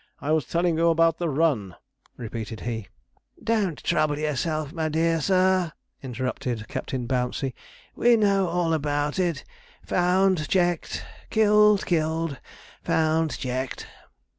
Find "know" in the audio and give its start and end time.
8.17-8.47